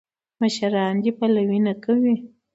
مشران 0.41 0.95
دې 1.03 1.11
پلوي 1.17 1.59
نه 1.67 1.73
کوي. 1.83 2.15